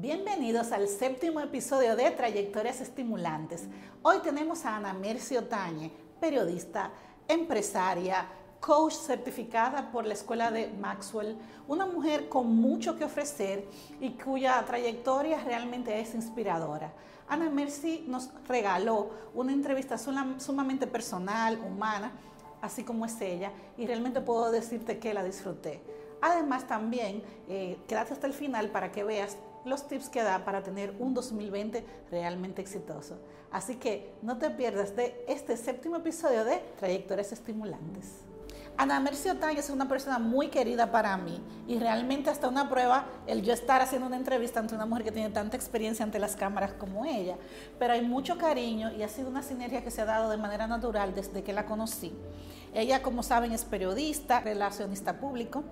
[0.00, 3.64] Bienvenidos al séptimo episodio de Trayectorias Estimulantes.
[4.02, 6.92] Hoy tenemos a Ana Mercy Otañe, periodista,
[7.26, 8.28] empresaria,
[8.60, 13.66] coach certificada por la Escuela de Maxwell, una mujer con mucho que ofrecer
[14.00, 16.92] y cuya trayectoria realmente es inspiradora.
[17.28, 22.12] Ana Mercy nos regaló una entrevista sumamente personal, humana,
[22.62, 25.82] así como es ella, y realmente puedo decirte que la disfruté.
[26.20, 29.36] Además también, eh, quédate hasta el final para que veas
[29.68, 33.18] los tips que da para tener un 2020 realmente exitoso.
[33.50, 38.24] Así que no te pierdas de este séptimo episodio de Trayectorias Estimulantes.
[38.80, 43.06] Ana Mercio Otaña es una persona muy querida para mí y realmente hasta una prueba
[43.26, 46.36] el yo estar haciendo una entrevista ante una mujer que tiene tanta experiencia ante las
[46.36, 47.36] cámaras como ella.
[47.80, 50.68] Pero hay mucho cariño y ha sido una sinergia que se ha dado de manera
[50.68, 52.12] natural desde que la conocí.
[52.72, 55.64] Ella, como saben, es periodista, relacionista público,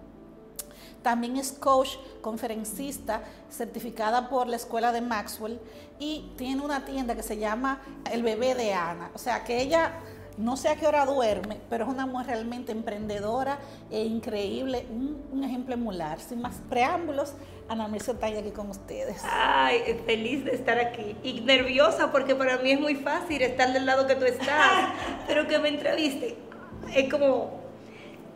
[1.06, 5.60] también es coach, conferencista, certificada por la escuela de Maxwell
[6.00, 9.12] y tiene una tienda que se llama El Bebé de Ana.
[9.14, 10.00] O sea que ella
[10.36, 14.84] no sé a qué hora duerme, pero es una mujer realmente emprendedora e increíble,
[15.32, 16.18] un, ejemplo emular.
[16.18, 17.34] Sin más preámbulos,
[17.68, 19.22] Ana Mercedes está aquí con ustedes.
[19.30, 23.86] Ay, feliz de estar aquí y nerviosa porque para mí es muy fácil estar del
[23.86, 24.88] lado que tú estás,
[25.28, 26.36] pero que me entreviste.
[26.92, 27.65] Es como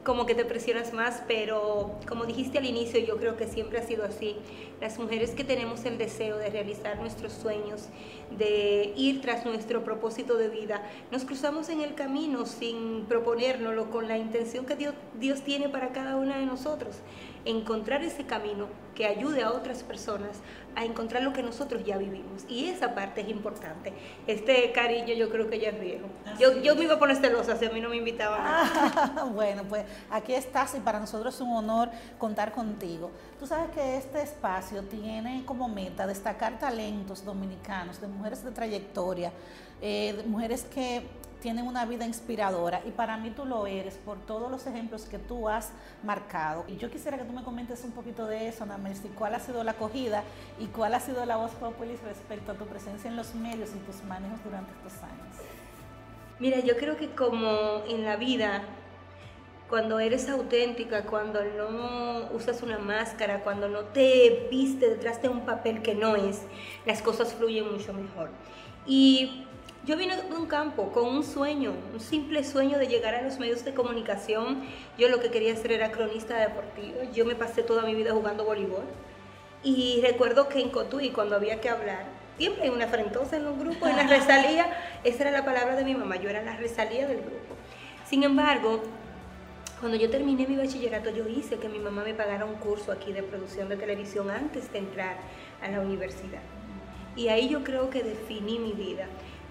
[0.04, 3.82] como que te presionas más, pero como dijiste al inicio, yo creo que siempre ha
[3.82, 4.36] sido así.
[4.80, 7.88] Las mujeres que tenemos el deseo de realizar nuestros sueños,
[8.30, 14.08] de ir tras nuestro propósito de vida, nos cruzamos en el camino sin proponérnoslo con
[14.08, 16.96] la intención que Dios, Dios tiene para cada una de nosotros
[17.44, 20.40] encontrar ese camino que ayude a otras personas
[20.76, 22.44] a encontrar lo que nosotros ya vivimos.
[22.48, 23.92] Y esa parte es importante.
[24.26, 26.06] Este cariño yo creo que ya es viejo.
[26.38, 28.40] Yo, yo me iba a poner celosa si a mí no me invitaban.
[28.42, 33.10] Ah, bueno, pues aquí estás y para nosotros es un honor contar contigo.
[33.40, 39.32] Tú sabes que este espacio tiene como meta destacar talentos dominicanos, de mujeres de trayectoria,
[39.80, 41.08] eh, de mujeres que
[41.40, 45.18] tienen una vida inspiradora y para mí tú lo eres por todos los ejemplos que
[45.18, 45.70] tú has
[46.02, 46.66] marcado.
[46.68, 49.40] Y yo quisiera que tú me comentes un poquito de eso, Ana Mercy, cuál ha
[49.40, 50.22] sido la acogida
[50.58, 53.78] y cuál ha sido la voz populis respecto a tu presencia en los medios y
[53.90, 55.36] tus manejos durante estos años.
[56.38, 58.60] Mira, yo creo que como en la vida,
[59.70, 65.46] cuando eres auténtica, cuando no usas una máscara, cuando no te viste detrás de un
[65.46, 66.42] papel que no es,
[66.84, 68.30] las cosas fluyen mucho mejor.
[68.84, 69.46] Y
[69.86, 73.38] yo vine de un campo con un sueño, un simple sueño de llegar a los
[73.38, 74.64] medios de comunicación.
[74.98, 77.02] Yo lo que quería hacer era cronista deportivo.
[77.14, 78.84] Yo me pasé toda mi vida jugando voleibol.
[79.62, 82.06] Y recuerdo que en Cotuí, cuando había que hablar,
[82.38, 84.66] siempre hay una frentosa en un grupo, en la resalía,
[85.04, 87.54] esa era la palabra de mi mamá, yo era la resalía del grupo.
[88.04, 88.82] Sin embargo,
[89.80, 93.12] cuando yo terminé mi bachillerato, yo hice que mi mamá me pagara un curso aquí
[93.12, 95.16] de producción de televisión antes de entrar
[95.62, 96.42] a la universidad.
[97.16, 99.06] Y ahí yo creo que definí mi vida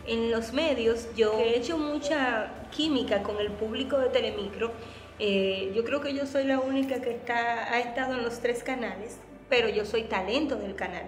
[0.09, 4.72] en los medios, yo he hecho mucha química con el público de Telemicro.
[5.19, 8.63] Eh, yo creo que yo soy la única que está, ha estado en los tres
[8.63, 9.19] canales,
[9.50, 11.06] pero yo soy talento del canal.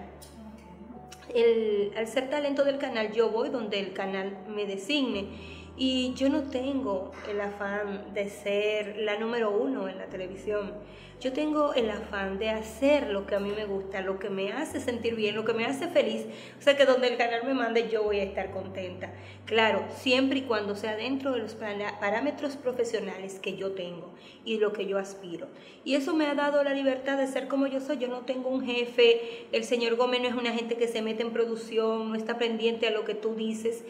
[1.96, 5.61] al ser talento del canal, yo voy donde el canal me designe.
[5.76, 10.74] Y yo no tengo el afán de ser la número uno en la televisión.
[11.18, 14.52] Yo tengo el afán de hacer lo que a mí me gusta, lo que me
[14.52, 16.26] hace sentir bien, lo que me hace feliz.
[16.58, 19.14] O sea que donde el canal me mande yo voy a estar contenta.
[19.46, 24.12] Claro, siempre y cuando sea dentro de los parámetros profesionales que yo tengo
[24.44, 25.46] y lo que yo aspiro.
[25.84, 27.98] Y eso me ha dado la libertad de ser como yo soy.
[27.98, 29.46] Yo no tengo un jefe.
[29.52, 32.88] El señor Gómez no es una gente que se mete en producción, no está pendiente
[32.88, 33.84] a lo que tú dices.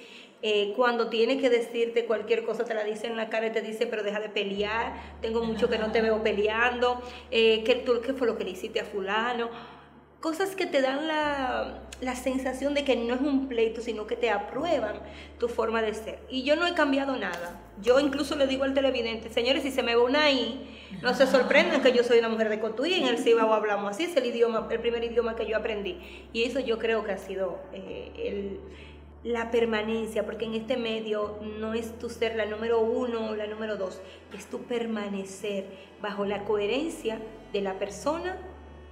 [0.44, 3.60] Eh, cuando tiene que decirte cualquier cosa, te la dice en la cara y te
[3.60, 8.12] dice, pero deja de pelear, tengo mucho que no te veo peleando, eh, ¿qué, ¿qué
[8.12, 9.50] fue lo que le hiciste a fulano?
[10.20, 14.16] Cosas que te dan la, la sensación de que no es un pleito, sino que
[14.16, 14.96] te aprueban
[15.38, 16.19] tu forma de ser.
[16.28, 17.61] Y yo no he cambiado nada.
[17.81, 20.69] Yo incluso le digo al televidente, señores, si se me ve una I,
[21.00, 24.05] no se sorprendan que yo soy una mujer de Cotuí, en el Cibao hablamos así,
[24.05, 25.99] es el idioma, el primer idioma que yo aprendí.
[26.32, 28.61] Y eso yo creo que ha sido eh, el
[29.24, 33.46] la permanencia, porque en este medio no es tu ser la número uno o la
[33.46, 34.00] número dos,
[34.36, 35.66] es tu permanecer
[36.00, 37.19] bajo la coherencia
[37.52, 38.36] de la persona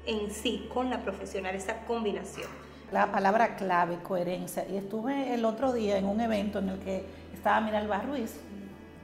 [0.07, 2.49] en sí con la profesional, esa combinación.
[2.93, 4.67] La palabra clave, coherencia.
[4.69, 7.05] Y estuve el otro día en un evento en el que
[7.35, 8.41] estaba Miralba Ruiz,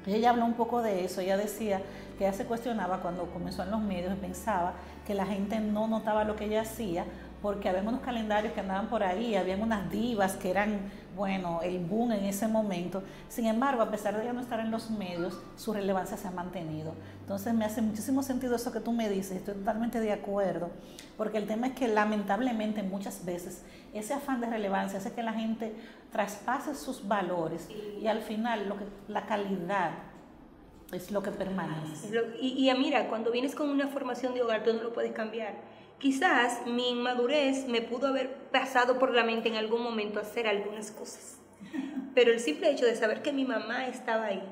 [0.07, 1.83] y ella habló un poco de eso, ella decía
[2.17, 4.75] que ella se cuestionaba cuando comenzó en los medios y pensaba
[5.05, 7.05] que la gente no notaba lo que ella hacía
[7.47, 10.81] porque había unos calendarios que andaban por ahí, habían unas divas que eran,
[11.15, 13.05] bueno, el boom en ese momento.
[13.29, 16.33] Sin embargo, a pesar de ya no estar en los medios, su relevancia se ha
[16.33, 16.95] mantenido.
[17.21, 20.71] Entonces me hace muchísimo sentido eso que tú me dices, estoy totalmente de acuerdo,
[21.17, 23.63] porque el tema es que lamentablemente muchas veces
[23.95, 25.73] ese afán de relevancia hace que la gente
[26.11, 27.69] traspase sus valores
[28.03, 29.93] y al final lo que, la calidad
[30.91, 32.11] es lo que permanece.
[32.41, 35.76] y, y mira, cuando vienes con una formación de hogar, tú no lo puedes cambiar.
[35.99, 40.91] Quizás mi inmadurez me pudo haber pasado por la mente en algún momento hacer algunas
[40.91, 41.39] cosas.
[42.15, 44.43] Pero el simple hecho de saber que mi mamá estaba ahí,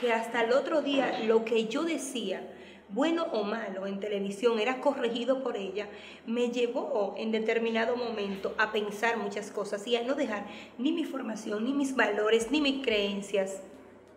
[0.00, 2.42] que hasta el otro día lo que yo decía,
[2.88, 5.88] bueno o malo en televisión, era corregido por ella,
[6.26, 10.46] me llevó en determinado momento a pensar muchas cosas y a no dejar
[10.78, 13.60] ni mi formación, ni mis valores, ni mis creencias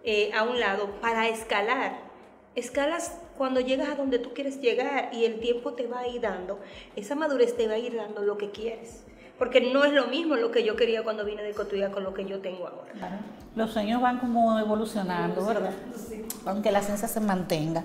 [0.06, 2.00] eh, a un lado para escalar.
[2.56, 6.21] Escalas cuando llegas a donde tú quieres llegar y el tiempo te va a ir
[6.21, 6.59] dando,
[6.95, 9.03] esa madurez te va a ir dando lo que quieres.
[9.39, 12.13] Porque no es lo mismo lo que yo quería cuando vine de Cotuya con lo
[12.13, 13.19] que yo tengo ahora.
[13.56, 15.74] Los sueños van como evolucionando, ¿verdad?
[16.45, 17.83] Aunque la ciencia se mantenga.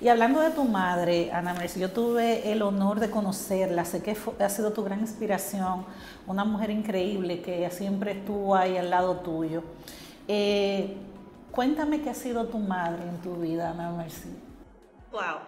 [0.00, 4.16] Y hablando de tu madre, Ana Mercedes, yo tuve el honor de conocerla, sé que
[4.38, 5.86] ha sido tu gran inspiración,
[6.26, 9.62] una mujer increíble que siempre estuvo ahí al lado tuyo.
[10.28, 10.96] Eh,
[11.52, 14.30] Cuéntame qué ha sido tu madre en tu vida, Ana Mercy.
[15.12, 15.40] Wow.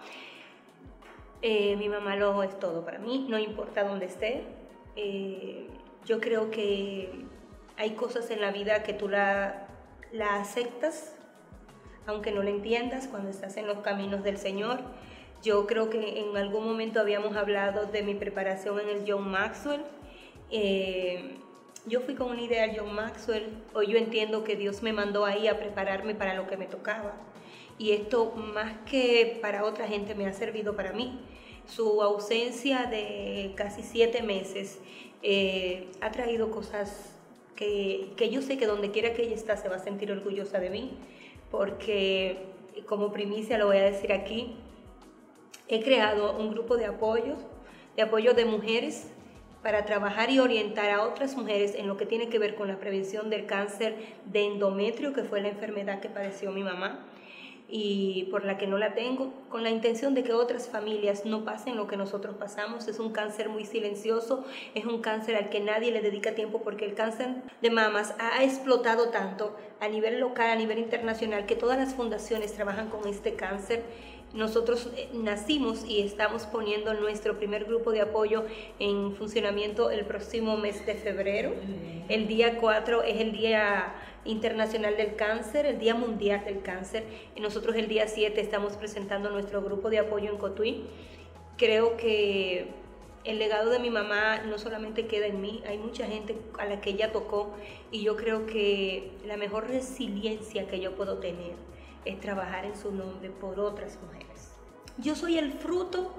[1.41, 4.43] Eh, mi mamá lo es todo para mí, no importa dónde esté.
[4.95, 5.67] Eh,
[6.05, 7.25] yo creo que
[7.75, 9.67] hay cosas en la vida que tú la,
[10.11, 11.15] la aceptas,
[12.05, 14.81] aunque no la entiendas cuando estás en los caminos del Señor.
[15.41, 19.81] Yo creo que en algún momento habíamos hablado de mi preparación en el John Maxwell.
[20.51, 21.37] Eh,
[21.87, 25.25] yo fui con una idea de John Maxwell, hoy yo entiendo que Dios me mandó
[25.25, 27.13] ahí a prepararme para lo que me tocaba.
[27.77, 31.19] Y esto más que para otra gente me ha servido para mí.
[31.67, 34.79] Su ausencia de casi siete meses
[35.23, 37.15] eh, ha traído cosas
[37.55, 40.59] que, que yo sé que donde quiera que ella está se va a sentir orgullosa
[40.59, 40.97] de mí,
[41.51, 42.37] porque
[42.85, 44.55] como primicia lo voy a decir aquí,
[45.67, 47.35] he creado un grupo de apoyo,
[47.95, 49.07] de apoyo de mujeres
[49.63, 52.77] para trabajar y orientar a otras mujeres en lo que tiene que ver con la
[52.77, 53.95] prevención del cáncer
[54.25, 57.03] de endometrio, que fue la enfermedad que padeció mi mamá
[57.67, 61.43] y por la que no la tengo, con la intención de que otras familias no
[61.43, 62.87] pasen lo que nosotros pasamos.
[62.87, 66.85] Es un cáncer muy silencioso, es un cáncer al que nadie le dedica tiempo porque
[66.85, 67.27] el cáncer
[67.61, 72.53] de mamas ha explotado tanto a nivel local, a nivel internacional, que todas las fundaciones
[72.53, 73.83] trabajan con este cáncer
[74.35, 78.43] nosotros eh, nacimos y estamos poniendo nuestro primer grupo de apoyo
[78.79, 81.53] en funcionamiento el próximo mes de febrero.
[82.09, 83.95] El día 4 es el Día
[84.25, 87.05] Internacional del Cáncer, el Día Mundial del Cáncer.
[87.35, 90.85] Y nosotros el día 7 estamos presentando nuestro grupo de apoyo en Cotuí.
[91.57, 92.67] Creo que
[93.25, 96.79] el legado de mi mamá no solamente queda en mí, hay mucha gente a la
[96.79, 97.53] que ella tocó
[97.91, 101.53] y yo creo que la mejor resiliencia que yo puedo tener
[102.05, 104.51] es trabajar en su nombre por otras mujeres.
[104.97, 106.13] Yo soy el fruto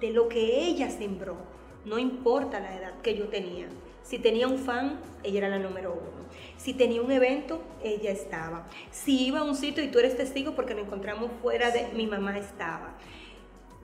[0.00, 1.36] de lo que ella sembró,
[1.84, 3.68] no importa la edad que yo tenía.
[4.02, 6.28] Si tenía un fan, ella era la número uno.
[6.56, 8.66] Si tenía un evento, ella estaba.
[8.90, 12.06] Si iba a un sitio y tú eres testigo porque nos encontramos fuera de mi
[12.06, 12.94] mamá estaba.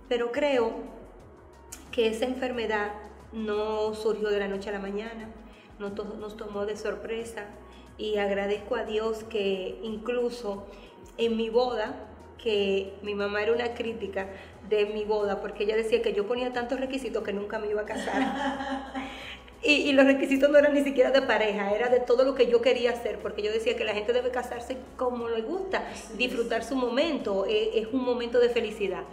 [0.08, 0.72] Pero creo
[1.90, 2.92] que esa enfermedad
[3.32, 5.30] no surgió de la noche a la mañana,
[5.78, 7.46] no nos tomó de sorpresa
[7.98, 10.66] y agradezco a Dios que incluso
[11.18, 12.05] en mi boda,
[12.42, 14.28] que mi mamá era una crítica
[14.68, 17.82] de mi boda, porque ella decía que yo ponía tantos requisitos que nunca me iba
[17.82, 18.92] a casar.
[19.62, 22.60] y, los requisitos no eran ni siquiera de pareja, era de todo lo que yo
[22.60, 25.84] quería hacer, porque yo decía que la gente debe casarse como le gusta,
[26.16, 29.04] disfrutar su momento, e, es, un momento de felicidad.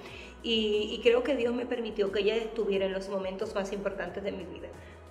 [0.41, 4.23] Y, y creo que Dios me permitió que ella estuviera en los momentos más importantes
[4.23, 4.67] de mi vida.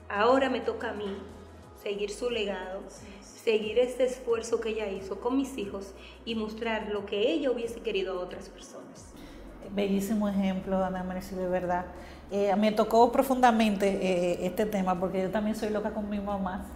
[0.09, 1.17] Ahora me toca a mí
[1.83, 2.83] seguir su legado,
[3.45, 5.95] seguir este esfuerzo que ella hizo con mis hijos
[6.25, 9.13] y mostrar lo que ella hubiese querido a otras personas.
[9.71, 11.87] Bellísimo ejemplo, Ana Mercedes, de verdad.
[12.31, 16.67] Eh, me tocó profundamente eh, este tema porque yo también soy loca con mi mamá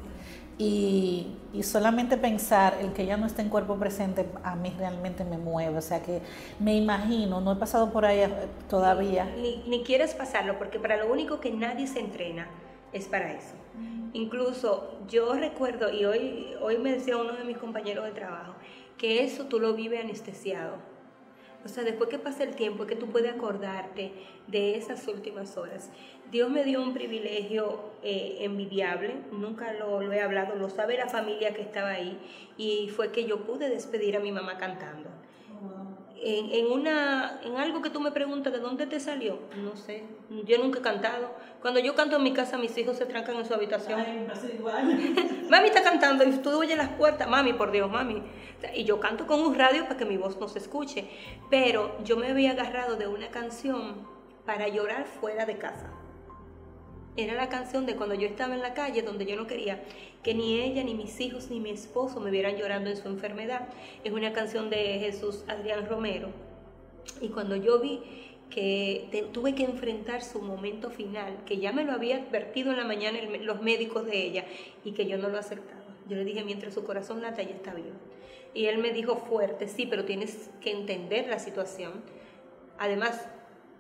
[0.59, 5.23] y, y, solamente pensar el que ella no esté en cuerpo presente a mí realmente
[5.25, 6.23] me mueve, o sea que
[6.59, 8.27] me imagino, no he pasado por ahí
[8.69, 9.27] todavía.
[9.37, 12.49] Ni, ni quieres pasarlo porque para lo único que nadie se entrena
[12.93, 13.55] es para eso.
[14.13, 18.55] Incluso yo recuerdo, y hoy, hoy me decía uno de mis compañeros de trabajo,
[18.97, 20.77] que eso tú lo vives anestesiado.
[21.65, 24.13] O sea, después que pasa el tiempo es que tú puedes acordarte
[24.47, 25.91] de esas últimas horas.
[26.31, 31.09] Dios me dio un privilegio eh, envidiable, nunca lo, lo, he hablado, lo sabe la
[31.09, 32.19] familia que estaba ahí,
[32.57, 35.11] y fue que yo pude despedir a mi mamá cantando.
[36.23, 39.39] En, una, en algo que tú me preguntas, ¿de dónde te salió?
[39.63, 40.05] No sé,
[40.45, 41.35] yo nunca he cantado.
[41.61, 44.01] Cuando yo canto en mi casa, mis hijos se trancan en su habitación.
[45.51, 48.23] mami está cantando y tú oyes las puertas, mami, por Dios, mami.
[48.75, 51.09] Y yo canto con un radio para que mi voz no se escuche.
[51.51, 54.07] Pero yo me había agarrado de una canción
[54.45, 55.91] para llorar fuera de casa.
[57.17, 59.83] Era la canción de cuando yo estaba en la calle, donde yo no quería
[60.23, 63.69] que ni ella, ni mis hijos, ni mi esposo me vieran llorando en su enfermedad.
[64.05, 66.29] Es una canción de Jesús Adrián Romero.
[67.21, 68.01] Y cuando yo vi
[68.51, 72.85] que tuve que enfrentar su momento final, que ya me lo había advertido en la
[72.85, 74.45] mañana los médicos de ella
[74.85, 75.85] y que yo no lo aceptaba.
[76.09, 77.97] Yo le dije, mientras su corazón lata, ella está viva.
[78.55, 81.93] Y él me dijo fuerte, sí, pero tienes que entender la situación.
[82.79, 83.29] Además,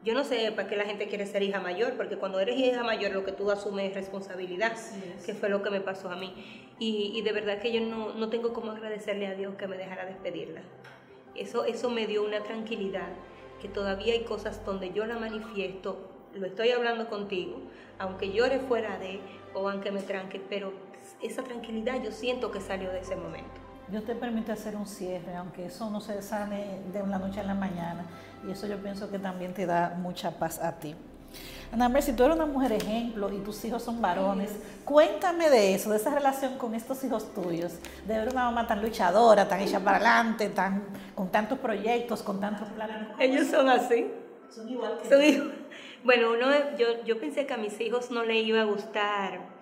[0.06, 2.84] yo no sé para qué la gente quiere ser hija mayor, porque cuando eres hija
[2.84, 4.76] mayor lo que tú asumes es responsabilidad,
[5.26, 6.32] que fue lo que me pasó a mí.
[6.78, 10.06] Y, de verdad que yo no, no, tengo cómo agradecerle a Dios que me dejara
[10.06, 10.60] despedirla.
[11.34, 13.08] Eso, eso me dio una tranquilidad,
[13.60, 17.58] que todavía hay cosas donde yo la manifiesto, lo estoy hablando contigo,
[17.98, 19.18] aunque llore fuera de,
[19.54, 20.72] o aunque me tranque, pero
[21.20, 23.65] esa tranquilidad yo siento que salió de ese momento.
[23.88, 27.44] Dios te permite hacer un cierre, aunque eso no se sale de una noche a
[27.44, 28.04] la mañana.
[28.46, 30.94] Y eso yo pienso que también te da mucha paz a ti.
[31.72, 34.50] Ana si tú eres una mujer ejemplo y tus hijos son varones,
[34.84, 37.74] cuéntame de eso, de esa relación con estos hijos tuyos,
[38.06, 42.40] de ver una mamá tan luchadora, tan hecha para adelante, tan, con tantos proyectos, con
[42.40, 43.08] tantos planes.
[43.18, 44.10] Ellos son así.
[44.48, 45.52] Son igual que
[46.04, 46.46] Bueno, uno,
[46.78, 49.55] yo, yo pensé que a mis hijos no le iba a gustar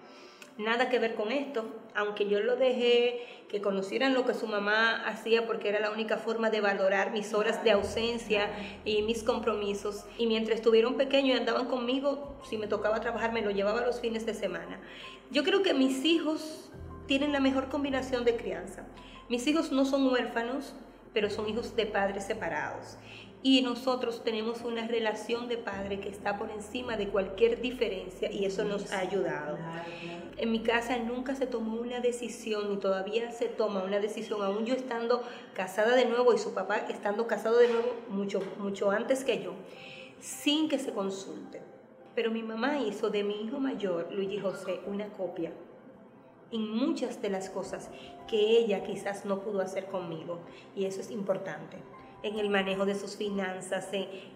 [0.59, 5.07] nada que ver con esto, aunque yo lo dejé que conocieran lo que su mamá
[5.07, 8.51] hacía porque era la única forma de valorar mis horas de ausencia
[8.85, 10.05] y mis compromisos.
[10.19, 14.01] Y mientras estuvieron pequeños y andaban conmigo, si me tocaba trabajar, me lo llevaba los
[14.01, 14.81] fines de semana.
[15.31, 16.71] Yo creo que mis hijos
[17.07, 18.87] tienen la mejor combinación de crianza.
[19.29, 20.75] Mis hijos no son huérfanos,
[21.13, 22.99] pero son hijos de padres separados
[23.47, 28.47] y nosotros tenemos una relación de padre que está por encima de cualquier diferencia y
[28.47, 29.59] eso nos ha ayudado.
[30.39, 34.65] En mi casa nunca se tomó una decisión ni todavía se toma una decisión, aún
[34.65, 35.23] yo estando
[35.53, 39.53] casada de nuevo y su papá estando casado de nuevo mucho, mucho antes que yo,
[40.21, 41.61] sin que se consulte.
[42.15, 45.53] Pero mi mamá hizo de mi hijo mayor, Luigi José, una copia
[46.51, 47.91] en muchas de las cosas
[48.27, 50.39] que ella quizás no pudo hacer conmigo
[50.75, 51.77] y eso es importante
[52.25, 53.89] en el manejo de sus finanzas.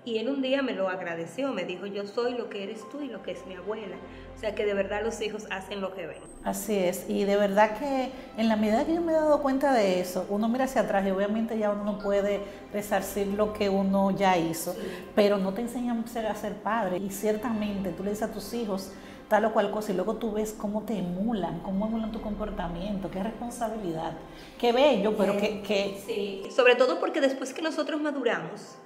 [0.04, 3.00] y él un día me lo agradeció, me dijo, yo soy lo que eres tú
[3.00, 3.97] y lo que es mi abuela.
[4.37, 6.23] O sea que de verdad los hijos hacen lo que ven.
[6.45, 9.73] Así es, y de verdad que en la medida que yo me he dado cuenta
[9.73, 12.40] de eso, uno mira hacia atrás y obviamente ya uno no puede
[12.73, 14.76] resarcir lo que uno ya hizo,
[15.16, 18.92] pero no te enseñan a ser padre y ciertamente tú le dices a tus hijos,
[19.28, 23.11] tal o cual cosa y luego tú ves cómo te emulan, cómo emulan tu comportamiento,
[23.11, 24.12] qué responsabilidad,
[24.58, 26.00] qué bello, pero que, que...
[26.06, 28.78] Sí, sobre todo porque después que nosotros maduramos,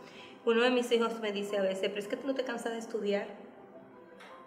[0.45, 2.73] uno de mis hijos me dice a veces, pero es que tú no te cansas
[2.73, 3.29] de estudiar.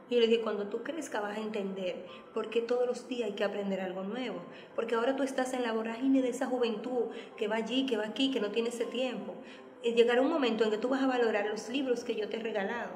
[0.10, 3.30] Y yo le dije, cuando tú crezcas vas a entender por qué todos los días
[3.30, 4.40] hay que aprender algo nuevo.
[4.76, 7.06] Porque ahora tú estás en la vorágine de esa juventud
[7.38, 9.34] que va allí, que va aquí, que no tiene ese tiempo.
[9.82, 12.38] Y llegará un momento en que tú vas a valorar los libros que yo te
[12.38, 12.92] he regalado.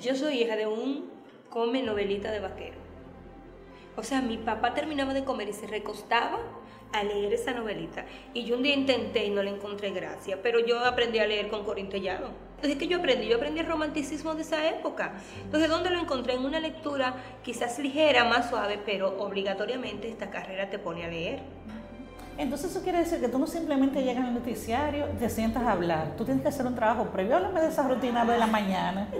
[0.00, 1.10] Yo soy hija de un
[1.52, 2.76] come novelita de vaquero.
[3.94, 6.38] O sea, mi papá terminaba de comer y se recostaba
[6.92, 8.06] a leer esa novelita.
[8.32, 11.48] Y yo un día intenté y no le encontré gracia, pero yo aprendí a leer
[11.48, 12.30] con Corintellado.
[12.56, 13.26] Entonces, ¿qué yo aprendí?
[13.26, 15.12] Yo aprendí el romanticismo de esa época.
[15.44, 16.34] Entonces, ¿dónde lo encontré?
[16.34, 21.40] En una lectura quizás ligera, más suave, pero obligatoriamente esta carrera te pone a leer.
[22.38, 26.16] Entonces eso quiere decir que tú no simplemente llegas al noticiario te sientas a hablar.
[26.16, 27.36] Tú tienes que hacer un trabajo previo.
[27.36, 29.08] Háblame de esa rutina de la mañana.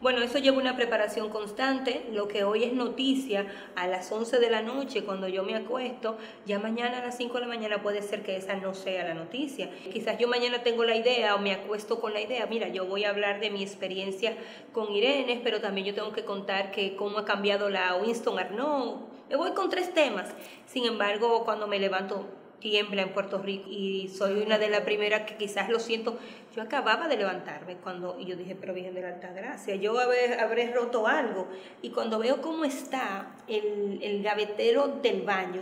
[0.00, 2.04] Bueno, eso lleva una preparación constante.
[2.12, 6.18] Lo que hoy es noticia a las 11 de la noche cuando yo me acuesto,
[6.44, 9.14] ya mañana a las 5 de la mañana puede ser que esa no sea la
[9.14, 9.70] noticia.
[9.90, 13.04] Quizás yo mañana tengo la idea o me acuesto con la idea, mira, yo voy
[13.04, 14.36] a hablar de mi experiencia
[14.72, 19.13] con Irene, pero también yo tengo que contar que cómo ha cambiado la Winston Arnaud
[19.36, 20.28] voy con tres temas.
[20.66, 22.26] Sin embargo, cuando me levanto
[22.64, 26.18] tiembla en Puerto Rico y soy una de las primeras que quizás lo siento.
[26.56, 29.98] Yo acababa de levantarme cuando y yo dije, pero Virgen de la Alta Gracia, yo
[29.98, 31.46] habré, habré roto algo.
[31.82, 35.60] Y cuando veo cómo está el, el gavetero del baño,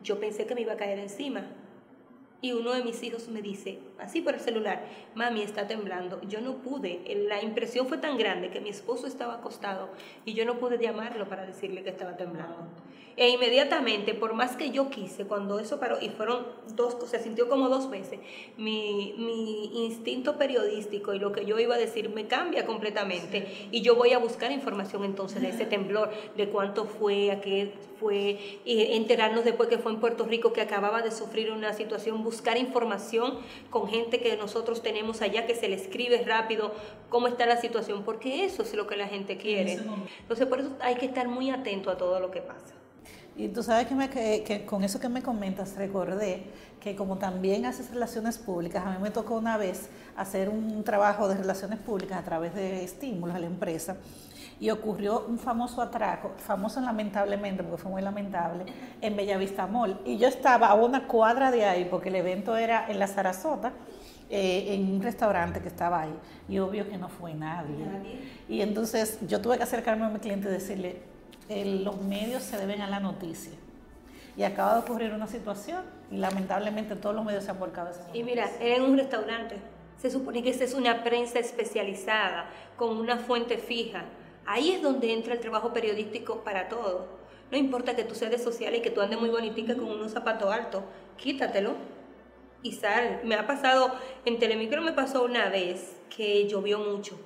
[0.00, 1.44] yo pensé que me iba a caer encima.
[2.44, 4.84] Y uno de mis hijos me dice, así por el celular,
[5.14, 6.20] mami está temblando.
[6.28, 9.88] Yo no pude, la impresión fue tan grande que mi esposo estaba acostado
[10.26, 12.68] y yo no pude llamarlo para decirle que estaba temblando.
[13.16, 17.48] E inmediatamente, por más que yo quise, cuando eso paró, y fueron dos, se sintió
[17.48, 18.18] como dos veces,
[18.56, 19.14] mi,
[19.86, 23.68] instinto periodístico y lo que yo iba a decir me cambia completamente.
[23.70, 27.72] Y yo voy a buscar información entonces de ese temblor, de cuánto fue, a qué
[28.00, 32.24] fue, y enterarnos después que fue en Puerto Rico, que acababa de sufrir una situación
[32.34, 33.38] buscar información
[33.70, 36.72] con gente que nosotros tenemos allá, que se le escribe rápido
[37.08, 39.78] cómo está la situación, porque eso es lo que la gente quiere.
[40.20, 42.74] Entonces, por eso hay que estar muy atento a todo lo que pasa.
[43.36, 46.44] Y tú sabes que, me, que, con eso que me comentas recordé
[46.80, 51.28] que como también haces relaciones públicas, a mí me tocó una vez hacer un trabajo
[51.28, 53.96] de relaciones públicas a través de estímulos a la empresa
[54.60, 58.64] y ocurrió un famoso atraco, famoso lamentablemente, porque fue muy lamentable,
[59.00, 60.00] en Bellavista Mall.
[60.04, 63.72] Y yo estaba a una cuadra de ahí, porque el evento era en la Sarasota,
[64.30, 66.14] eh, en un restaurante que estaba ahí.
[66.48, 67.84] Y obvio que no fue nadie.
[68.48, 71.02] Y entonces yo tuve que acercarme a mi cliente y decirle,
[71.48, 73.52] los medios se deben a la noticia.
[74.36, 77.90] Y acaba de ocurrir una situación y lamentablemente todos los medios se han volcado a
[77.92, 79.56] esa Y mira, era en un restaurante.
[79.98, 82.46] Se supone que esa es una prensa especializada,
[82.76, 84.04] con una fuente fija.
[84.46, 87.06] Ahí es donde entra el trabajo periodístico para todo.
[87.50, 90.12] No importa que tú seas de social y que tú andes muy bonitica con unos
[90.12, 90.82] zapatos altos,
[91.16, 91.74] quítatelo
[92.62, 93.20] y sal.
[93.24, 93.92] Me ha pasado,
[94.24, 97.18] en Telemicro me pasó una vez que llovió mucho.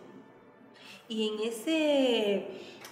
[1.08, 2.46] Y en ese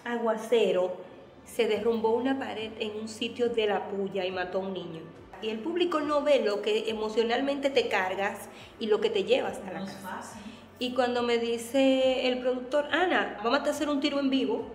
[0.04, 0.96] aguacero
[1.44, 5.02] se derrumbó una pared en un sitio de la puya y mató a un niño.
[5.42, 8.48] Y el público no ve lo que emocionalmente te cargas
[8.80, 10.40] y lo que te llevas a la casa.
[10.78, 14.66] Y cuando me dice el productor, Ana, vamos a hacer un tiro en vivo,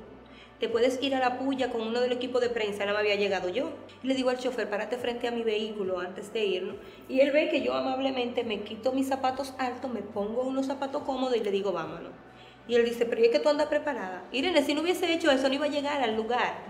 [0.59, 3.15] te puedes ir a la puya con uno del equipo de prensa, no me había
[3.15, 3.69] llegado yo.
[4.01, 6.75] Y le digo al chofer, párate frente a mi vehículo antes de irnos.
[7.07, 11.03] Y él ve que yo amablemente me quito mis zapatos altos, me pongo unos zapatos
[11.03, 12.11] cómodos y le digo, vámonos.
[12.67, 14.23] Y él dice, pero es que tú andas preparada.
[14.31, 16.63] Irene, si no hubiese hecho eso, no iba a llegar al lugar.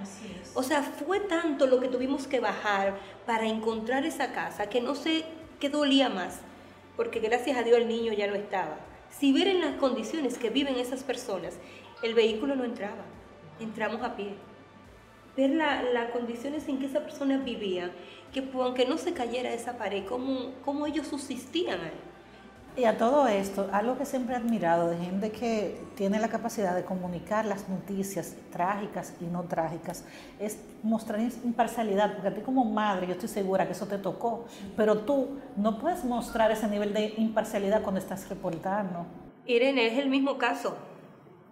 [0.56, 4.96] O sea, fue tanto lo que tuvimos que bajar para encontrar esa casa que no
[4.96, 5.24] sé
[5.60, 6.40] qué dolía más,
[6.98, 8.91] porque gracias a Dios el niño ya no estaba.
[9.12, 11.60] Si ver en las condiciones que viven esas personas,
[12.02, 13.06] el vehículo no entraba,
[13.60, 14.36] entramos a pie.
[15.38, 17.92] Ver las condiciones en que esa persona vivía,
[18.34, 22.11] que aunque no se cayera esa pared, cómo, cómo ellos subsistían ahí.
[22.78, 26.74] Y a todo esto, algo que siempre he admirado de gente que tiene la capacidad
[26.74, 30.06] de comunicar las noticias trágicas y no trágicas,
[30.40, 34.46] es mostrar imparcialidad, porque a ti como madre yo estoy segura que eso te tocó,
[34.78, 39.06] pero tú no puedes mostrar ese nivel de imparcialidad cuando estás reportando.
[39.46, 40.78] Irene, es el mismo caso.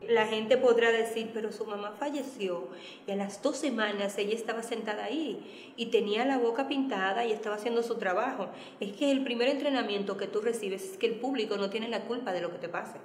[0.07, 2.69] La gente podrá decir, pero su mamá falleció
[3.05, 7.33] y a las dos semanas ella estaba sentada ahí y tenía la boca pintada y
[7.33, 8.47] estaba haciendo su trabajo.
[8.79, 12.05] Es que el primer entrenamiento que tú recibes es que el público no tiene la
[12.05, 12.97] culpa de lo que te pase.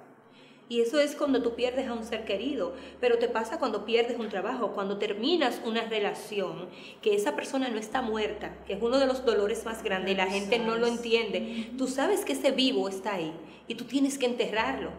[0.67, 4.17] Y eso es cuando tú pierdes a un ser querido, pero te pasa cuando pierdes
[4.17, 6.69] un trabajo, cuando terminas una relación,
[7.03, 10.17] que esa persona no está muerta, que es uno de los dolores más grandes y
[10.17, 11.69] la gente no lo entiende.
[11.77, 13.31] Tú sabes que ese vivo está ahí
[13.67, 14.89] y tú tienes que enterrarlo.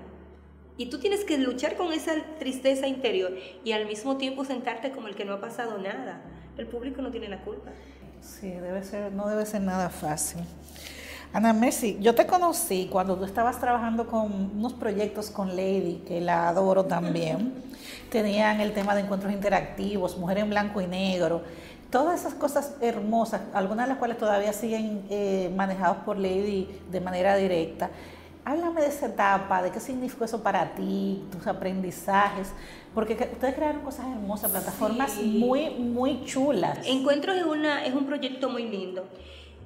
[0.78, 3.32] Y tú tienes que luchar con esa tristeza interior
[3.64, 6.20] y al mismo tiempo sentarte como el que no ha pasado nada.
[6.58, 7.70] El público no tiene la culpa.
[8.20, 10.40] Sí, debe ser, no debe ser nada fácil.
[11.32, 16.20] Ana Messi, yo te conocí cuando tú estabas trabajando con unos proyectos con Lady, que
[16.20, 17.52] la adoro también.
[18.10, 21.42] Tenían el tema de encuentros interactivos, mujer en blanco y negro,
[21.90, 27.00] todas esas cosas hermosas, algunas de las cuales todavía siguen eh, manejadas por Lady de
[27.00, 27.90] manera directa.
[28.48, 32.52] Háblame de esa etapa, de qué significó eso para ti, tus aprendizajes,
[32.94, 36.78] porque ustedes crearon cosas hermosas, plataformas muy, muy chulas.
[36.86, 39.04] Encuentros es, una, es un proyecto muy lindo.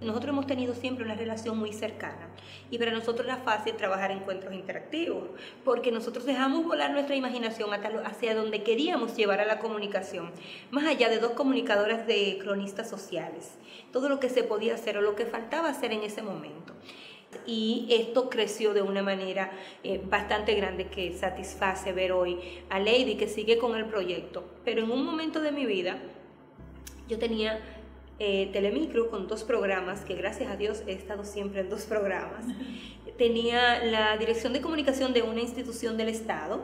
[0.01, 2.31] Nosotros hemos tenido siempre una relación muy cercana
[2.71, 5.25] y para nosotros era fácil trabajar encuentros interactivos
[5.63, 10.31] porque nosotros dejamos volar nuestra imaginación hacia donde queríamos llevar a la comunicación,
[10.71, 13.59] más allá de dos comunicadoras de cronistas sociales,
[13.93, 16.73] todo lo que se podía hacer o lo que faltaba hacer en ese momento
[17.47, 19.51] y esto creció de una manera
[19.83, 22.39] eh, bastante grande que satisface ver hoy
[22.69, 24.45] a Lady que sigue con el proyecto.
[24.65, 25.99] Pero en un momento de mi vida
[27.09, 27.61] yo tenía
[28.23, 32.45] eh, Telemicro con dos programas, que gracias a Dios he estado siempre en dos programas.
[33.17, 36.63] Tenía la dirección de comunicación de una institución del Estado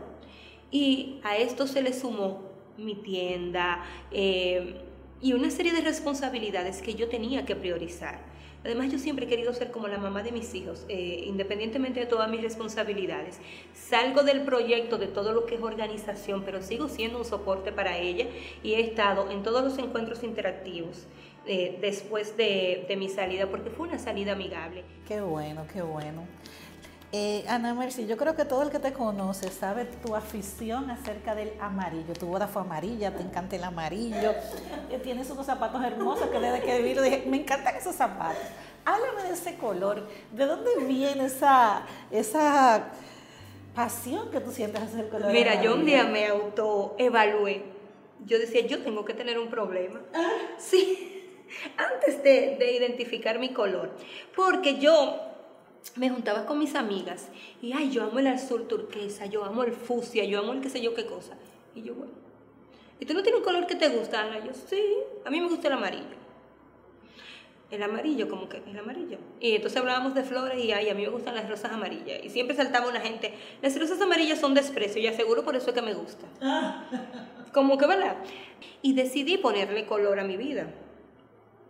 [0.70, 2.42] y a esto se le sumó
[2.76, 4.82] mi tienda eh,
[5.22, 8.20] y una serie de responsabilidades que yo tenía que priorizar.
[8.66, 12.06] Además, yo siempre he querido ser como la mamá de mis hijos, eh, independientemente de
[12.06, 13.38] todas mis responsabilidades.
[13.72, 17.96] Salgo del proyecto, de todo lo que es organización, pero sigo siendo un soporte para
[17.96, 18.26] ella
[18.64, 21.06] y he estado en todos los encuentros interactivos.
[21.46, 24.82] Eh, después de, de mi salida, porque fue una salida amigable.
[25.06, 26.26] Qué bueno, qué bueno.
[27.12, 31.34] Eh, Ana Mercy, yo creo que todo el que te conoce sabe tu afición acerca
[31.34, 32.12] del amarillo.
[32.14, 34.32] Tu boda fue amarilla, te encanta el amarillo.
[34.90, 38.42] Eh, tienes unos zapatos hermosos que desde que vi dije, me encantan esos zapatos.
[38.84, 40.06] Háblame de ese color.
[40.32, 42.88] ¿De dónde viene esa, esa
[43.74, 45.30] pasión que tú sientes hacia el color?
[45.32, 47.64] Mira, yo un día me autoevalué.
[48.24, 50.00] Yo decía, yo tengo que tener un problema.
[50.12, 50.28] Ah.
[50.58, 51.12] Sí.
[51.76, 53.92] Antes antes de, de identificar mi color.
[54.34, 55.25] Porque yo
[55.94, 57.28] me juntaba con mis amigas
[57.62, 60.68] y, ay, yo amo el azul turquesa, yo amo el fucsia, yo amo el qué
[60.68, 61.34] sé yo qué cosa.
[61.74, 62.12] Y yo, bueno,
[62.98, 64.44] ¿y tú no tienes un color que te gusta, Ana?
[64.44, 64.82] Yo, sí,
[65.24, 66.16] a mí me gusta el amarillo.
[67.70, 69.18] El amarillo, como que el amarillo.
[69.40, 72.20] Y entonces hablábamos de flores y ay, a mí me gustan las rosas amarillas.
[72.22, 75.74] Y siempre saltaba una gente, las rosas amarillas son desprecio y aseguro por eso es
[75.74, 76.26] que me gusta.
[77.52, 78.16] Como que, ¿verdad?
[78.82, 80.72] Y decidí ponerle color a mi vida.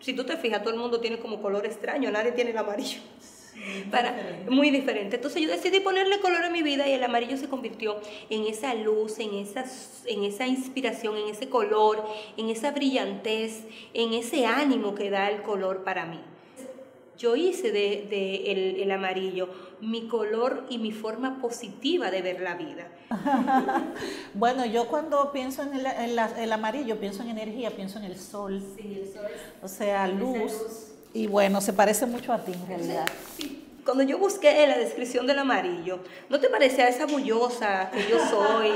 [0.01, 3.01] Si tú te fijas, todo el mundo tiene como color extraño, nadie tiene el amarillo
[3.90, 5.16] para, muy diferente.
[5.16, 7.97] Entonces yo decidí ponerle color a mi vida y el amarillo se convirtió
[8.31, 9.64] en esa luz, en esa,
[10.07, 12.05] en esa inspiración, en ese color,
[12.37, 13.64] en esa brillantez,
[13.95, 16.21] en ese ánimo que da el color para mí.
[17.19, 19.49] Yo hice de, de el, el, amarillo
[19.81, 22.88] mi color y mi forma positiva de ver la vida.
[24.35, 28.05] bueno, yo cuando pienso en el, en la, el, amarillo, pienso en energía, pienso en
[28.05, 28.62] el sol.
[28.77, 29.27] Sí, el sol.
[29.62, 30.96] O sea, luz.
[31.17, 33.07] Y bueno, se parece mucho a ti en realidad.
[33.87, 38.71] Cuando yo busqué la descripción del amarillo, ¿no te parecía esa bullosa que yo soy,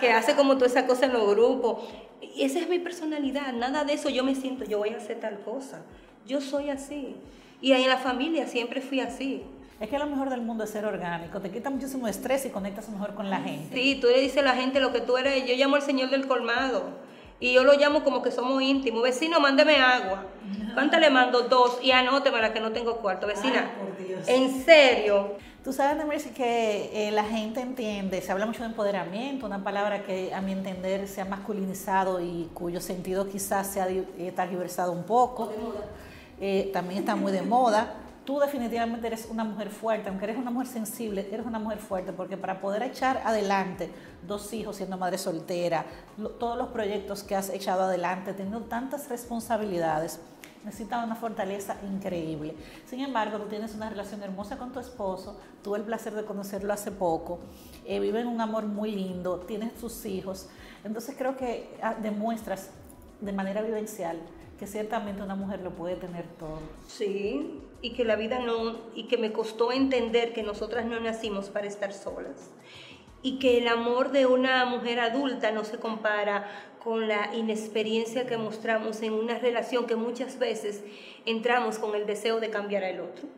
[0.00, 1.84] que hace como toda esa cosa en los grupos?
[2.20, 5.20] Y esa es mi personalidad, nada de eso yo me siento, yo voy a hacer
[5.20, 5.82] tal cosa.
[6.26, 7.14] Yo soy así.
[7.60, 9.44] Y ahí en la familia siempre fui así.
[9.78, 12.88] Es que lo mejor del mundo es ser orgánico, te quita muchísimo estrés y conectas
[12.88, 13.76] mejor con la gente.
[13.76, 16.10] Sí, tú le dices a la gente lo que tú eres, yo llamo al señor
[16.10, 17.03] del colmado.
[17.44, 19.02] Y yo lo llamo como que somos íntimos.
[19.02, 20.24] Vecino, mándeme agua.
[20.72, 21.42] ¿Cuántas le mando?
[21.42, 21.78] Dos.
[21.82, 23.26] Y anóteme la que no tengo cuarto.
[23.26, 23.70] Vecina,
[24.26, 25.34] en serio.
[25.62, 30.04] Tú sabes, Nemercy, que eh, la gente entiende, se habla mucho de empoderamiento, una palabra
[30.04, 34.92] que a mi entender se ha masculinizado y cuyo sentido quizás se ha eh, tergiversado
[34.92, 35.52] un poco.
[36.40, 37.92] Eh, también está muy de moda
[38.24, 42.12] tú definitivamente eres una mujer fuerte, aunque eres una mujer sensible, eres una mujer fuerte,
[42.12, 43.90] porque para poder echar adelante
[44.26, 45.84] dos hijos siendo madre soltera,
[46.38, 50.20] todos los proyectos que has echado adelante, teniendo tantas responsabilidades,
[50.64, 52.54] necesitas una fortaleza increíble.
[52.86, 56.72] Sin embargo, tú tienes una relación hermosa con tu esposo, tuve el placer de conocerlo
[56.72, 57.40] hace poco,
[57.84, 60.48] eh, viven un amor muy lindo, tienes tus hijos,
[60.82, 62.70] entonces creo que ah, demuestras
[63.20, 64.18] de manera vivencial
[64.58, 66.60] que ciertamente una mujer lo puede tener todo.
[66.86, 71.50] Sí, y que la vida no, y que me costó entender que nosotras no nacimos
[71.50, 72.50] para estar solas.
[73.20, 76.48] Y que el amor de una mujer adulta no se compara
[76.82, 80.82] con la inexperiencia que mostramos en una relación que muchas veces
[81.26, 83.28] entramos con el deseo de cambiar al otro.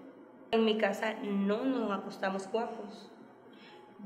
[0.53, 3.11] En mi casa no nos acostamos guapos.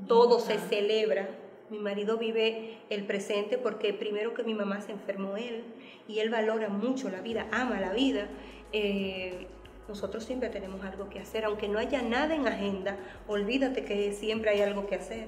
[0.07, 1.29] Todo se celebra.
[1.69, 5.65] Mi marido vive el presente porque primero que mi mamá se enfermó él,
[6.07, 8.27] y él valora mucho la vida, ama la vida,
[8.73, 9.45] eh,
[9.91, 14.51] nosotros siempre tenemos algo que hacer, aunque no haya nada en agenda, olvídate que siempre
[14.51, 15.27] hay algo que hacer.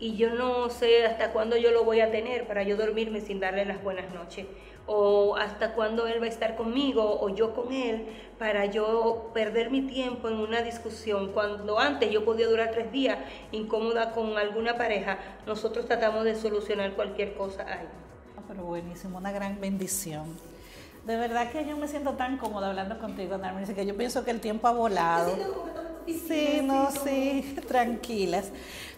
[0.00, 3.38] Y yo no sé hasta cuándo yo lo voy a tener para yo dormirme sin
[3.38, 4.46] darle las buenas noches,
[4.86, 8.06] o hasta cuándo él va a estar conmigo o yo con él
[8.40, 11.32] para yo perder mi tiempo en una discusión.
[11.32, 13.18] Cuando antes yo podía durar tres días
[13.52, 17.86] incómoda con alguna pareja, nosotros tratamos de solucionar cualquier cosa ahí
[18.52, 20.36] pero buenísimo, una gran bendición.
[21.04, 24.30] De verdad que yo me siento tan cómoda hablando contigo, Narmen, que yo pienso que
[24.30, 25.32] el tiempo ha volado.
[26.06, 28.50] Sí, no, sí, tranquilas.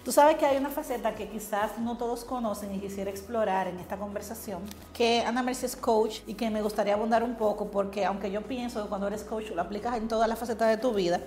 [0.04, 3.78] Tú sabes que hay una faceta que quizás no todos conocen y quisiera explorar en
[3.78, 4.60] esta conversación,
[4.92, 8.42] que Ana Mercy es coach y que me gustaría abundar un poco porque aunque yo
[8.42, 11.20] pienso que cuando eres coach lo aplicas en todas las facetas de tu vida,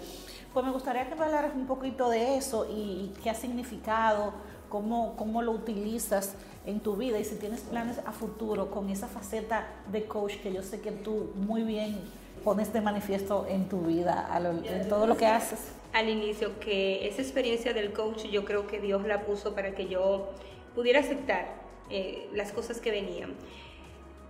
[0.54, 4.34] pues me gustaría que me hablaras un poquito de eso y, qué ha significado,
[4.70, 6.36] cómo, cómo lo utilizas
[6.68, 10.54] en tu vida y si tienes planes a futuro con esa faceta de coach que
[10.54, 11.98] yo sé que tú muy bien
[12.44, 14.30] pones de manifiesto en tu vida,
[14.66, 15.60] en todo lo que haces.
[15.94, 19.88] Al inicio, que esa experiencia del coach yo creo que Dios la puso para que
[19.88, 20.30] yo
[20.76, 21.56] pudiera aceptar
[21.90, 23.34] eh, las cosas que venían.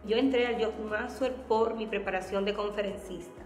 [0.05, 3.36] Yo entré al Yo Master por mi preparación de conferencista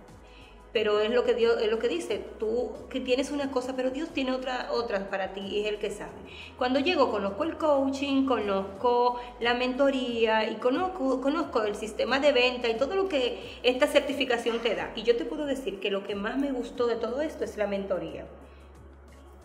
[0.74, 3.92] pero es lo que Dios es lo que dice tú que tienes una cosa pero
[3.92, 6.12] Dios tiene otra otras para ti y es el que sabe.
[6.58, 12.70] Cuando llego conozco el coaching conozco la mentoría y conozco conozco el sistema de venta
[12.70, 14.92] y todo lo que esta certificación te da.
[14.96, 17.58] Y yo te puedo decir que lo que más me gustó de todo esto es
[17.58, 18.26] la mentoría.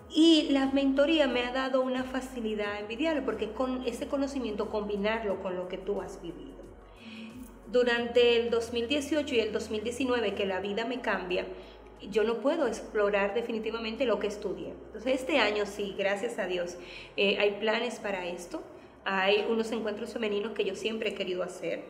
[0.08, 5.56] Y la mentoría me ha dado una facilidad envidiable porque con ese conocimiento combinarlo con
[5.56, 6.65] lo que tú has vivido
[7.76, 11.46] durante el 2018 y el 2019 que la vida me cambia,
[12.10, 14.72] yo no puedo explorar definitivamente lo que estudié.
[14.86, 16.78] Entonces este año sí, gracias a Dios,
[17.18, 18.62] eh, hay planes para esto.
[19.04, 21.84] Hay unos encuentros femeninos que yo siempre he querido hacer,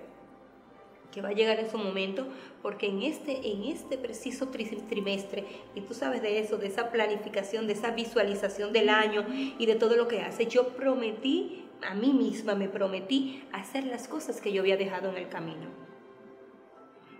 [1.13, 2.27] que va a llegar en su momento,
[2.63, 5.45] porque en este, en este preciso trimestre,
[5.77, 9.25] y tú sabes de eso, de esa planificación, de esa visualización del año
[9.57, 14.09] y de todo lo que hace, yo prometí a mí misma me prometí hacer las
[14.09, 15.87] cosas que yo había dejado en el camino.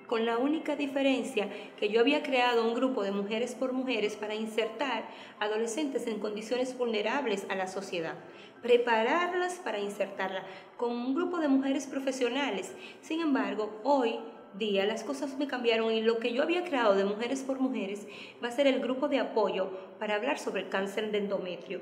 [0.07, 4.37] con la única diferencia que yo había creado un grupo de mujeres por mujeres para
[4.37, 5.09] insertar
[5.41, 8.15] adolescentes en condiciones vulnerables a la sociedad,
[8.63, 10.45] prepararlas para insertarla
[10.77, 12.73] con un grupo de mujeres profesionales.
[13.01, 14.21] Sin embargo, hoy
[14.59, 18.07] día las cosas me cambiaron y lo que yo había creado de Mujeres por Mujeres
[18.43, 21.81] va a ser el grupo de apoyo para hablar sobre el cáncer de endometrio.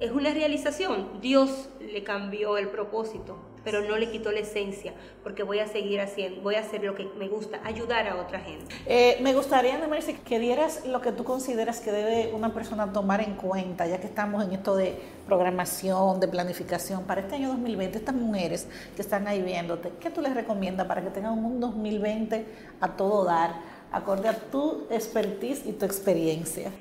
[0.00, 5.44] Es una realización, Dios le cambió el propósito, pero no le quitó la esencia, porque
[5.44, 8.74] voy a seguir haciendo, voy a hacer lo que me gusta, ayudar a otra gente.
[8.86, 13.20] Eh, me gustaría, Nemercy, que dieras lo que tú consideras que debe una persona tomar
[13.20, 17.96] en cuenta, ya que estamos en esto de programación, de planificación, para este año 2020,
[17.96, 22.44] estas mujeres que están ahí viéndote, ¿qué tú les recomiendas para que tengan un 2020
[22.80, 23.54] a todo dar,
[23.92, 26.72] acorde a tu expertise y tu experiencia?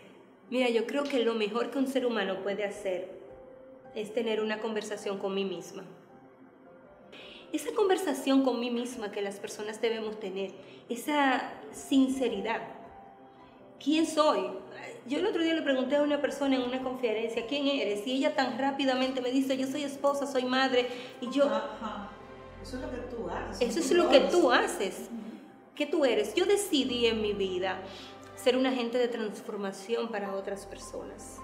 [0.54, 3.10] Mira, yo creo que lo mejor que un ser humano puede hacer
[3.96, 5.84] es tener una conversación con mí misma
[7.54, 10.52] esa conversación con mí misma que las personas debemos tener,
[10.90, 12.62] esa sinceridad.
[13.82, 14.42] ¿Quién soy?
[15.06, 18.08] Yo el otro día le pregunté a una persona en una conferencia, ¿quién eres?
[18.08, 20.88] Y ella tan rápidamente me dice, yo soy esposa, soy madre.
[21.22, 21.46] Y yo...
[22.64, 23.70] Eso es lo que tú haces.
[23.70, 25.10] Eso es lo que tú haces.
[25.76, 26.34] ¿Qué tú eres?
[26.34, 27.82] Yo decidí en mi vida
[28.36, 31.40] ser un agente de transformación para otras personas.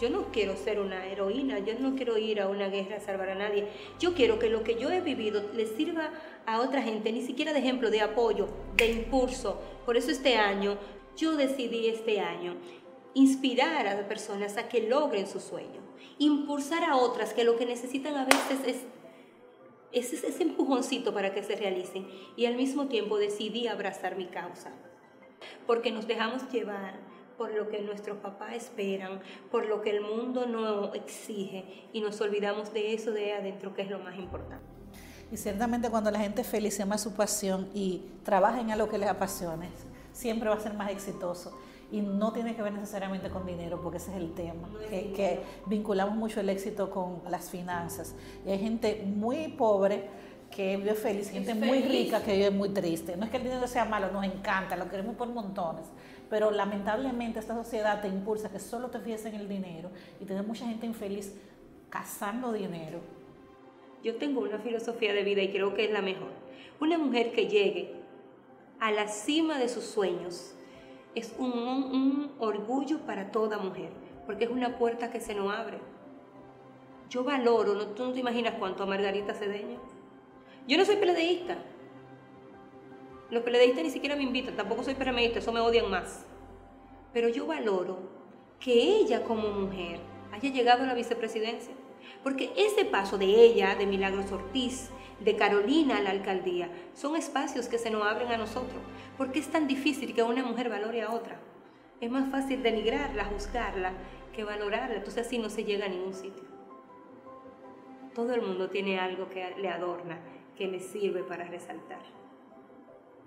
[0.00, 3.30] Yo no quiero ser una heroína, yo no quiero ir a una guerra a salvar
[3.30, 3.68] a nadie.
[4.00, 6.10] Yo quiero que lo que yo he vivido le sirva
[6.46, 9.60] a otra gente, ni siquiera de ejemplo, de apoyo, de impulso.
[9.84, 10.76] Por eso este año,
[11.16, 12.56] yo decidí este año
[13.14, 15.80] inspirar a las personas a que logren su sueño,
[16.18, 18.76] impulsar a otras que lo que necesitan a veces es
[19.92, 24.72] ese, ese empujoncito para que se realicen y al mismo tiempo decidí abrazar mi causa,
[25.66, 26.94] porque nos dejamos llevar
[27.36, 32.20] por lo que nuestros papás esperan, por lo que el mundo no exige y nos
[32.20, 34.64] olvidamos de eso de adentro que es lo más importante.
[35.32, 38.98] Y ciertamente cuando la gente feliz se ama su pasión y trabaja en algo que
[38.98, 39.70] les apasione,
[40.12, 41.58] siempre va a ser más exitoso.
[41.90, 46.14] Y no tiene que ver necesariamente con dinero, porque ese es el tema, que, vinculamos
[46.14, 48.14] mucho el éxito con las finanzas.
[48.46, 50.08] Y hay gente muy pobre
[50.54, 53.16] que vive feliz, gente muy rica que vive muy triste.
[53.16, 55.86] No es que el dinero sea malo, nos encanta, lo queremos por montones,
[56.30, 60.46] pero lamentablemente esta sociedad te impulsa que solo te fíes en el dinero y tienes
[60.46, 61.34] mucha gente infeliz
[61.90, 63.00] cazando dinero.
[64.04, 66.30] Yo tengo una filosofía de vida y creo que es la mejor.
[66.80, 67.94] Una mujer que llegue
[68.80, 70.54] a la cima de sus sueños
[71.14, 73.90] es un, orgullo para toda mujer,
[74.26, 75.78] porque es una puerta que se nos abre.
[77.08, 79.78] Yo valoro, no, tú no te imaginas cuánto a Margarita Cedeño.
[80.66, 81.58] Yo no soy peledeísta,
[83.32, 86.26] los peledeístas ni siquiera me invitan, tampoco soy PRMista, eso me odian más.
[87.14, 87.98] Pero yo valoro
[88.60, 90.00] que ella como mujer
[90.32, 91.72] haya llegado a la vicepresidencia.
[92.22, 97.68] Porque ese paso de ella, de Milagros Ortiz, de Carolina a la alcaldía, son espacios
[97.68, 98.82] que se nos abren a nosotros.
[99.16, 101.40] Porque es tan difícil que una mujer valore a otra.
[102.00, 103.92] Es más fácil denigrarla, juzgarla,
[104.34, 104.96] que valorarla.
[104.96, 106.44] Entonces así no se llega a ningún sitio.
[108.14, 110.20] Todo el mundo tiene algo que le adorna,
[110.56, 112.02] que le sirve para resaltar.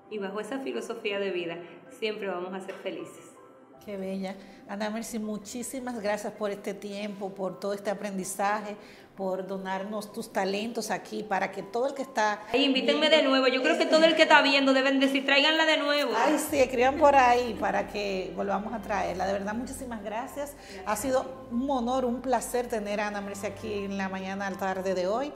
[0.10, 1.58] Y bajo esa filosofía de vida
[1.90, 3.36] siempre vamos a ser felices.
[3.84, 4.36] Qué bella.
[4.68, 8.76] Ana Mercy, muchísimas gracias por este tiempo, por todo este aprendizaje,
[9.16, 12.42] por donarnos tus talentos aquí para que todo el que está...
[12.52, 13.48] Ay, invítenme de nuevo.
[13.48, 16.12] Yo creo que todo el que está viendo deben decir, tráiganla de nuevo.
[16.18, 19.26] Ay, sí, escriban por ahí para que volvamos a traerla.
[19.26, 20.54] De verdad, muchísimas gracias.
[20.86, 24.58] Ha sido un honor, un placer tener a Ana Mercy aquí en la mañana al
[24.58, 25.32] tarde de hoy.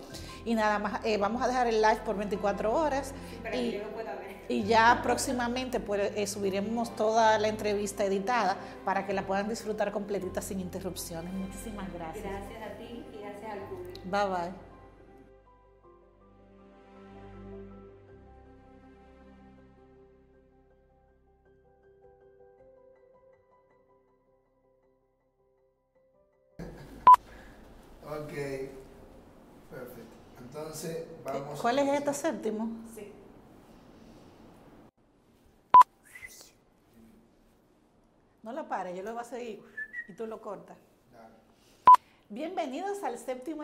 [0.45, 3.13] Y nada más, eh, vamos a dejar el live por 24 horas.
[3.43, 4.39] Para y, que yo lo pueda ver.
[4.49, 9.91] Y ya próximamente pues, eh, subiremos toda la entrevista editada para que la puedan disfrutar
[9.91, 11.31] completita sin interrupciones.
[11.33, 12.25] Muchísimas gracias.
[12.25, 12.78] Gracias a ti
[14.09, 14.53] Bye bye.
[28.03, 28.33] Ok,
[29.69, 30.15] perfecto.
[30.39, 31.61] Entonces vamos.
[31.61, 32.67] ¿Cuál es este séptimo?
[32.95, 33.13] Sí.
[38.41, 39.63] No lo pares, yo lo voy a seguir
[40.07, 40.77] y tú lo cortas.
[42.29, 43.63] Bienvenidos al séptimo